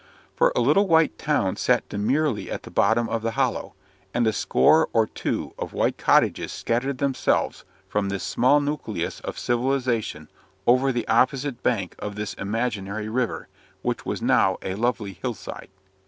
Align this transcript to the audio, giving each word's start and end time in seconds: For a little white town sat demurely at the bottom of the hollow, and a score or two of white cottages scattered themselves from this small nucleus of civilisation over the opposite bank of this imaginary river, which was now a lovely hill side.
For 0.35 0.51
a 0.55 0.61
little 0.61 0.87
white 0.87 1.15
town 1.19 1.57
sat 1.57 1.87
demurely 1.87 2.49
at 2.49 2.63
the 2.63 2.71
bottom 2.71 3.07
of 3.07 3.21
the 3.21 3.33
hollow, 3.33 3.75
and 4.15 4.25
a 4.25 4.33
score 4.33 4.89
or 4.93 5.05
two 5.05 5.53
of 5.59 5.73
white 5.73 5.99
cottages 5.99 6.51
scattered 6.51 6.97
themselves 6.97 7.65
from 7.87 8.09
this 8.09 8.23
small 8.23 8.59
nucleus 8.61 9.19
of 9.19 9.37
civilisation 9.37 10.27
over 10.65 10.91
the 10.91 11.07
opposite 11.07 11.61
bank 11.61 11.93
of 11.99 12.15
this 12.15 12.33
imaginary 12.33 13.09
river, 13.09 13.47
which 13.83 14.03
was 14.03 14.23
now 14.23 14.57
a 14.63 14.73
lovely 14.73 15.13
hill 15.13 15.35
side. 15.35 15.69